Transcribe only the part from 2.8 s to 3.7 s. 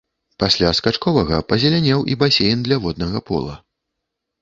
воднага пола.